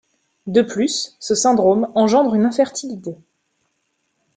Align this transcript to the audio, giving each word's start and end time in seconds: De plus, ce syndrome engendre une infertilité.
De 0.47 0.63
plus, 0.63 1.15
ce 1.19 1.35
syndrome 1.35 1.87
engendre 1.93 2.33
une 2.33 2.45
infertilité. 2.45 3.15